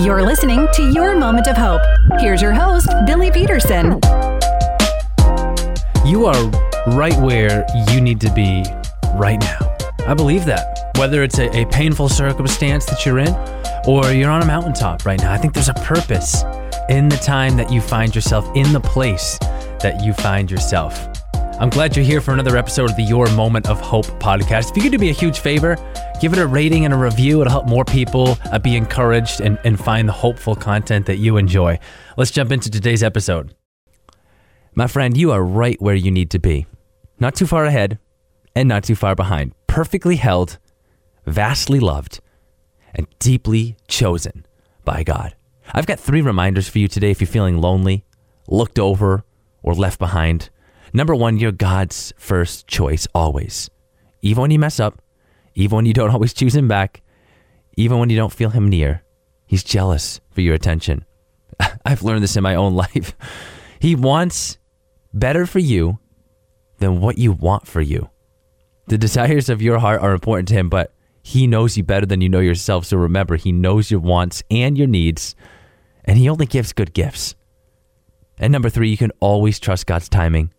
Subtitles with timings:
[0.00, 1.80] You're listening to Your Moment of Hope.
[2.20, 3.98] Here's your host, Billy Peterson.
[6.06, 6.50] You are
[6.94, 8.64] right where you need to be
[9.14, 9.76] right now.
[10.06, 10.92] I believe that.
[10.96, 13.34] Whether it's a, a painful circumstance that you're in
[13.88, 16.44] or you're on a mountaintop right now, I think there's a purpose
[16.88, 19.36] in the time that you find yourself, in the place
[19.80, 21.17] that you find yourself.
[21.60, 24.70] I'm glad you're here for another episode of the Your Moment of Hope podcast.
[24.70, 25.76] If you could do me a huge favor,
[26.20, 27.40] give it a rating and a review.
[27.40, 31.36] It'll help more people uh, be encouraged and, and find the hopeful content that you
[31.36, 31.80] enjoy.
[32.16, 33.56] Let's jump into today's episode.
[34.76, 36.66] My friend, you are right where you need to be.
[37.18, 37.98] Not too far ahead
[38.54, 39.52] and not too far behind.
[39.66, 40.58] Perfectly held,
[41.26, 42.20] vastly loved,
[42.94, 44.46] and deeply chosen
[44.84, 45.34] by God.
[45.72, 48.04] I've got three reminders for you today if you're feeling lonely,
[48.46, 49.24] looked over,
[49.64, 50.50] or left behind.
[50.92, 53.70] Number one, you're God's first choice always.
[54.22, 55.00] Even when you mess up,
[55.54, 57.02] even when you don't always choose Him back,
[57.76, 59.02] even when you don't feel Him near,
[59.46, 61.04] He's jealous for your attention.
[61.84, 63.14] I've learned this in my own life.
[63.80, 64.58] He wants
[65.12, 65.98] better for you
[66.78, 68.10] than what you want for you.
[68.88, 72.20] The desires of your heart are important to Him, but He knows you better than
[72.20, 72.86] you know yourself.
[72.86, 75.34] So remember, He knows your wants and your needs,
[76.04, 77.34] and He only gives good gifts.
[78.38, 80.52] And number three, you can always trust God's timing.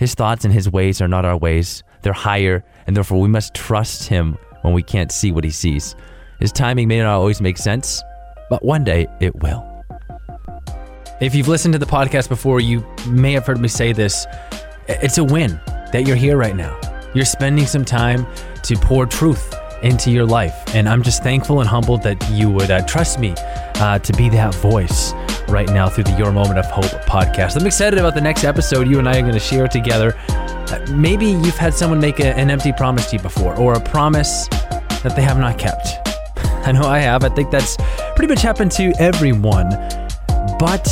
[0.00, 1.82] His thoughts and his ways are not our ways.
[2.00, 5.94] They're higher, and therefore we must trust him when we can't see what he sees.
[6.38, 8.02] His timing may not always make sense,
[8.48, 9.62] but one day it will.
[11.20, 14.26] If you've listened to the podcast before, you may have heard me say this.
[14.88, 15.60] It's a win
[15.92, 16.80] that you're here right now.
[17.12, 18.26] You're spending some time
[18.62, 20.74] to pour truth into your life.
[20.74, 24.30] And I'm just thankful and humbled that you would uh, trust me uh, to be
[24.30, 25.12] that voice
[25.50, 27.60] right now through the Your Moment of Hope podcast.
[27.60, 30.16] I'm excited about the next episode you and I are going to share together.
[30.28, 33.80] Uh, maybe you've had someone make a, an empty promise to you before, or a
[33.80, 35.88] promise that they have not kept.
[36.66, 37.24] I know I have.
[37.24, 37.76] I think that's
[38.14, 39.70] pretty much happened to everyone.
[40.58, 40.86] But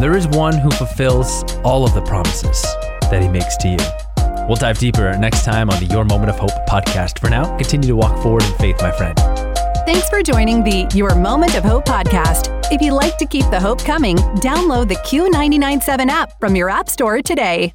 [0.00, 2.62] there is one who fulfills all of the promises
[3.02, 4.46] that he makes to you.
[4.46, 7.18] We'll dive deeper next time on the Your Moment of Hope podcast.
[7.18, 9.39] For now, continue to walk forward in faith, my friend.
[9.86, 12.70] Thanks for joining the Your Moment of Hope podcast.
[12.70, 16.88] If you'd like to keep the hope coming, download the Q997 app from your App
[16.88, 17.72] Store today.